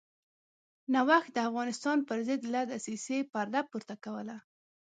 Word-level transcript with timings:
نوښت 0.93 1.31
د 1.33 1.37
افغانستان 1.49 1.97
پرضد 2.09 2.41
له 2.53 2.61
دسیسې 2.71 3.17
پرده 3.31 3.61
پورته 3.69 3.95
کوله. 4.03 4.37